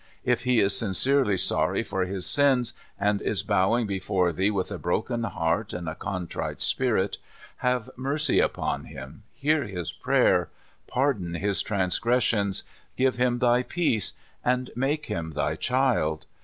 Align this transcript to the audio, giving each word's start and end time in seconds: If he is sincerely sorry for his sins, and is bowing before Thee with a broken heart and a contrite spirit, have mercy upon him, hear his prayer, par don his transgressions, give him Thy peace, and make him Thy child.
If 0.25 0.45
he 0.45 0.59
is 0.59 0.75
sincerely 0.75 1.37
sorry 1.37 1.83
for 1.83 2.05
his 2.05 2.25
sins, 2.25 2.73
and 2.99 3.21
is 3.21 3.43
bowing 3.43 3.85
before 3.85 4.33
Thee 4.33 4.49
with 4.49 4.71
a 4.71 4.79
broken 4.79 5.21
heart 5.25 5.73
and 5.73 5.87
a 5.87 5.93
contrite 5.93 6.59
spirit, 6.59 7.19
have 7.57 7.87
mercy 7.95 8.39
upon 8.39 8.85
him, 8.85 9.21
hear 9.35 9.65
his 9.65 9.91
prayer, 9.91 10.49
par 10.87 11.13
don 11.13 11.35
his 11.35 11.61
transgressions, 11.61 12.63
give 12.97 13.17
him 13.17 13.37
Thy 13.37 13.61
peace, 13.61 14.13
and 14.43 14.71
make 14.75 15.05
him 15.05 15.33
Thy 15.33 15.55
child. 15.55 16.25